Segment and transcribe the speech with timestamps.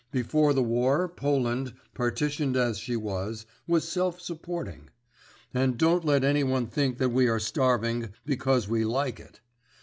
[0.11, 4.89] Before the war Poland, partitioned as she was, was self supporting.
[5.53, 9.41] And don't let anyone think that we are starving because we like it.